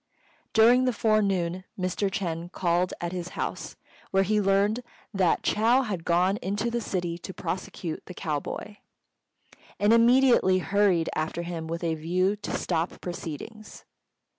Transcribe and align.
During 0.53 0.85
the 0.85 0.93
forenoon 0.93 1.63
Mr. 1.77 2.09
Ch'êng 2.09 2.51
called 2.51 2.91
at 2.99 3.11
his 3.11 3.29
house, 3.37 3.75
where 4.09 4.23
he 4.23 4.41
learnt 4.41 4.79
that 5.13 5.43
Chou 5.43 5.83
had 5.83 6.05
gone 6.05 6.37
into 6.37 6.71
the 6.71 6.81
city 6.81 7.19
to 7.19 7.35
prosecute 7.35 8.03
the 8.07 8.15
cow 8.15 8.39
boy, 8.39 8.79
and 9.79 9.93
immediately 9.93 10.57
hurried 10.57 11.11
after 11.13 11.43
him 11.43 11.67
with 11.67 11.83
a 11.83 11.93
view 11.93 12.35
to 12.37 12.57
stop 12.57 12.99
proceedings. 12.99 13.85